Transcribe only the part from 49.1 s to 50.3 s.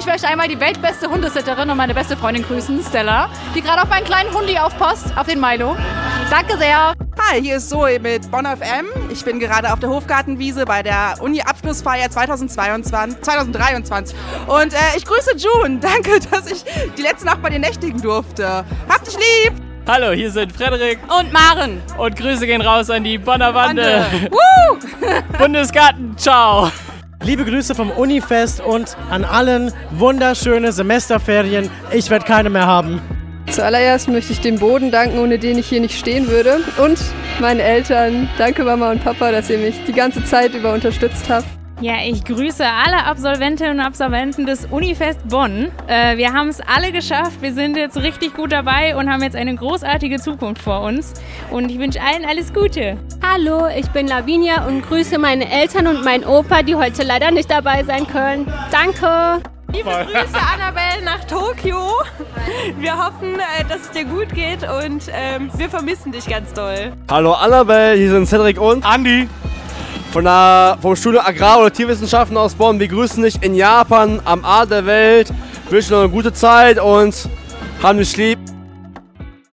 haben jetzt eine großartige